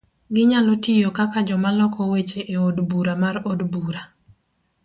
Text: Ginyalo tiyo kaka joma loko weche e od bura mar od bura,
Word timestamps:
Ginyalo 0.35 0.73
tiyo 0.83 1.09
kaka 1.17 1.39
joma 1.47 1.69
loko 1.79 2.01
weche 2.11 2.41
e 2.55 2.57
od 2.67 2.77
bura 2.89 3.13
mar 3.21 3.35
od 3.51 3.59
bura, 3.71 4.01